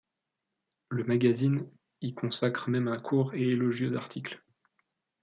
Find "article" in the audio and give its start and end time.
3.95-4.41